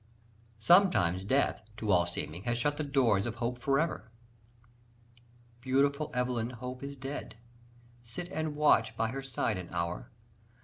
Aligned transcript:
Sometimes 0.57 1.23
death, 1.23 1.61
to 1.77 1.91
all 1.91 2.07
seeming, 2.07 2.45
has 2.45 2.57
shut 2.57 2.77
the 2.77 2.83
doors 2.83 3.27
of 3.27 3.35
hope 3.35 3.59
for 3.59 3.79
ever: 3.79 4.09
Beautiful 5.61 6.09
Evelyn 6.15 6.49
Hope 6.49 6.81
is 6.81 6.95
dead! 6.95 7.37
Sit 8.01 8.27
and 8.31 8.55
watch 8.55 8.97
by 8.97 9.09
her 9.09 9.21
side 9.21 9.59
an 9.59 9.69
hour. 9.69 10.09